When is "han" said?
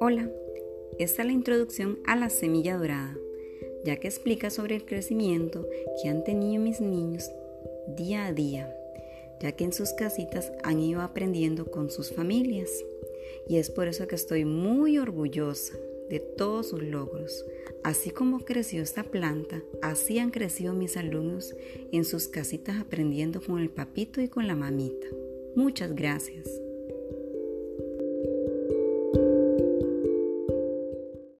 6.08-6.24, 10.62-10.80, 20.18-20.30